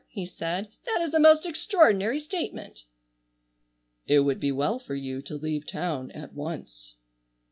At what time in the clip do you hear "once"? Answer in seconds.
6.33-6.95